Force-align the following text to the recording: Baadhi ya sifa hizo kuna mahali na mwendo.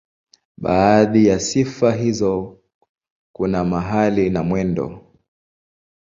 Baadhi 0.57 1.27
ya 1.27 1.39
sifa 1.39 1.91
hizo 1.95 2.59
kuna 3.35 3.63
mahali 3.65 4.29
na 4.29 4.43
mwendo. 4.43 5.01